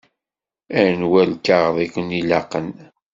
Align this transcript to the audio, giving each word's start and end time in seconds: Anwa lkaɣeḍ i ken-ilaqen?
Anwa 0.81 1.21
lkaɣeḍ 1.31 1.77
i 1.85 1.87
ken-ilaqen? 1.93 2.69